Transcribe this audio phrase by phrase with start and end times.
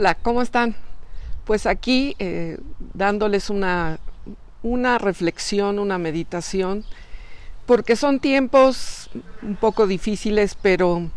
[0.00, 0.74] Hola, ¿cómo están?
[1.44, 2.56] Pues aquí eh,
[2.94, 3.98] dándoles una,
[4.62, 6.86] una reflexión, una meditación,
[7.66, 9.10] porque son tiempos
[9.42, 11.10] un poco difíciles, pero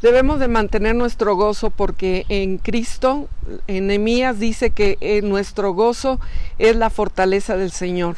[0.00, 3.28] debemos de mantener nuestro gozo porque en Cristo,
[3.66, 6.18] en Nehemías dice que eh, nuestro gozo
[6.58, 8.16] es la fortaleza del Señor.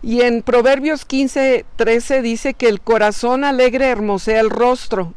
[0.00, 5.12] Y en Proverbios 15, 13 dice que el corazón alegre hermosea el rostro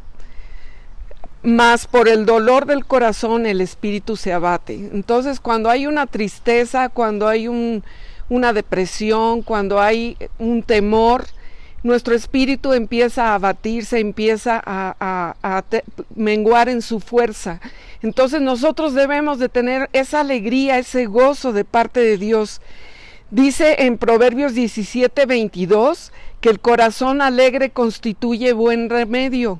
[1.44, 4.90] mas por el dolor del corazón el espíritu se abate.
[4.94, 7.48] Entonces, cuando hay una tristeza, cuando hay
[8.30, 11.26] una depresión, cuando hay un temor,
[11.84, 15.64] nuestro espíritu empieza a abatirse, empieza a,
[16.16, 17.60] menguar en su fuerza.
[18.02, 22.62] Entonces nosotros debemos de tener esa alegría, ese gozo de parte de Dios.
[23.32, 29.60] Dice en Proverbios 17, 22 que el corazón alegre constituye buen remedio.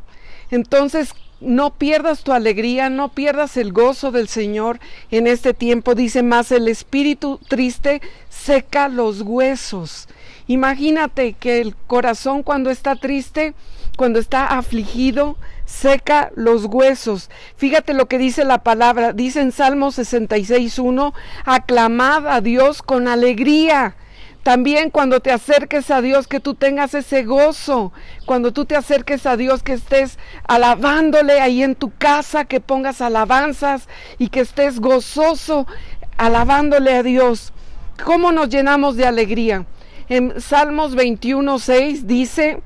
[0.50, 4.80] Entonces, no pierdas tu alegría, no pierdas el gozo del Señor
[5.12, 5.96] en este tiempo.
[5.96, 10.08] Dice más, el espíritu triste seca los huesos.
[10.48, 13.54] Imagínate que el corazón cuando está triste,
[13.98, 17.30] cuando está afligido, seca los huesos.
[17.56, 21.14] Fíjate lo que dice la palabra, dice en Salmo 66.1,
[21.46, 23.96] aclamad a Dios con alegría
[24.44, 27.94] también cuando te acerques a Dios, que tú tengas ese gozo.
[28.26, 33.02] Cuando tú te acerques a Dios, que estés alabándole ahí en tu casa, que pongas
[33.02, 35.66] alabanzas y que estés gozoso
[36.18, 37.54] alabándole a Dios.
[38.04, 39.66] ¿Cómo nos llenamos de alegría?
[40.10, 42.62] En Salmos 21, 6 dice,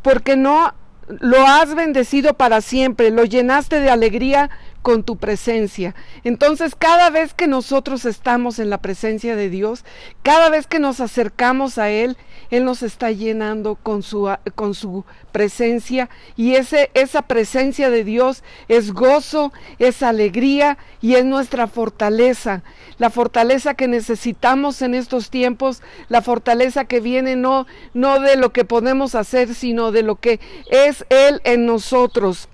[0.00, 0.72] porque no
[1.06, 4.48] lo has bendecido para siempre, lo llenaste de alegría
[4.82, 5.94] con tu presencia.
[6.24, 9.84] Entonces, cada vez que nosotros estamos en la presencia de Dios,
[10.22, 12.16] cada vez que nos acercamos a Él,
[12.50, 18.42] Él nos está llenando con su, con su presencia y ese, esa presencia de Dios
[18.68, 22.62] es gozo, es alegría y es nuestra fortaleza.
[22.98, 28.52] La fortaleza que necesitamos en estos tiempos, la fortaleza que viene no, no de lo
[28.52, 30.40] que podemos hacer, sino de lo que
[30.70, 32.48] es Él en nosotros.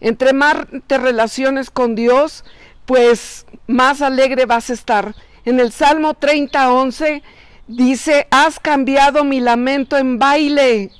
[0.00, 2.44] Entre más te relaciones con Dios,
[2.86, 5.14] pues más alegre vas a estar.
[5.44, 7.22] En el Salmo 30, 11
[7.66, 10.90] dice, has cambiado mi lamento en baile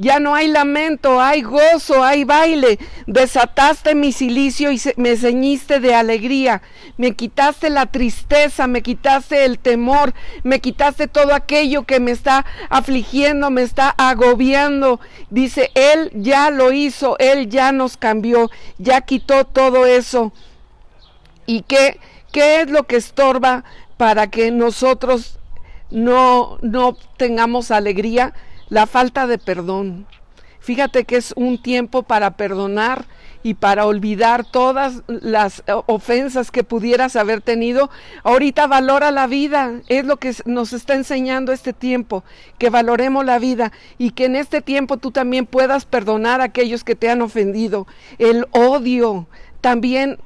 [0.00, 2.78] ya no hay lamento, hay gozo, hay baile.
[3.08, 6.62] Desataste mi silicio y me ceñiste de alegría.
[6.96, 10.14] Me quitaste la tristeza, me quitaste el temor,
[10.44, 15.00] me quitaste todo aquello que me está afligiendo, me está agobiando.
[15.30, 20.32] Dice, Él ya lo hizo, Él ya nos cambió, ya quitó todo eso.
[21.44, 21.98] ¿Y qué,
[22.30, 23.64] qué es lo que estorba
[23.96, 25.40] para que nosotros
[25.90, 28.32] no, no tengamos alegría?
[28.68, 30.06] La falta de perdón.
[30.60, 33.06] Fíjate que es un tiempo para perdonar
[33.42, 37.88] y para olvidar todas las ofensas que pudieras haber tenido.
[38.24, 42.24] Ahorita valora la vida, es lo que nos está enseñando este tiempo,
[42.58, 46.84] que valoremos la vida y que en este tiempo tú también puedas perdonar a aquellos
[46.84, 47.86] que te han ofendido.
[48.18, 49.26] El odio,
[49.60, 50.18] también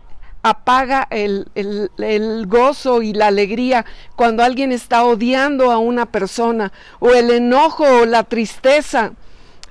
[0.43, 3.85] apaga el, el, gozo y la alegría
[4.17, 9.13] cuando alguien está odiando a una persona o el enojo o la tristeza.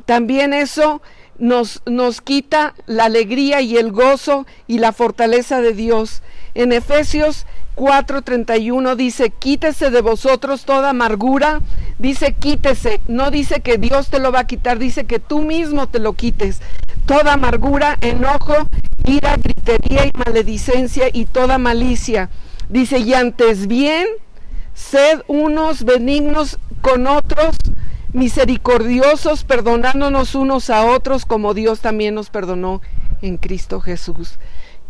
[0.05, 1.01] También eso
[1.37, 6.21] nos, nos quita la alegría y el gozo y la fortaleza de Dios.
[6.53, 7.45] En Efesios
[7.75, 11.61] 4:31 dice, quítese de vosotros toda amargura,
[11.99, 15.87] dice quítese, no dice que Dios te lo va a quitar, dice que tú mismo
[15.87, 16.61] te lo quites.
[17.05, 18.67] Toda amargura, enojo,
[19.05, 22.29] ira, gritería y maledicencia y toda malicia.
[22.69, 24.07] Dice, y antes bien,
[24.73, 27.55] sed unos benignos con otros,
[28.13, 32.81] misericordiosos, perdonándonos unos a otros como Dios también nos perdonó
[33.21, 34.37] en Cristo Jesús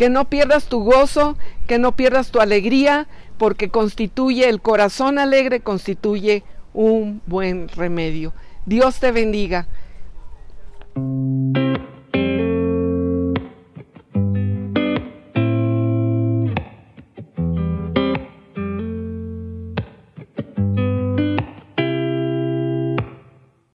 [0.02, 3.08] que no pierdas tu gozo, que no pierdas tu alegría,
[3.38, 6.44] porque constituye el corazón alegre, constituye
[6.74, 8.34] un buen remedio.
[8.66, 9.68] Dios te bendiga.